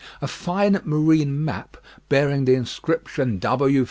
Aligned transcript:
A 0.19 0.27
fine 0.27 0.81
marine 0.83 1.45
map, 1.45 1.77
bearing 2.09 2.45
the 2.45 2.55
inscription 2.55 3.39
_W. 3.39 3.79